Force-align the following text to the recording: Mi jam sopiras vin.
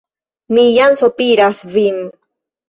Mi 0.57 0.63
jam 0.77 0.95
sopiras 1.01 1.61
vin. 1.75 2.01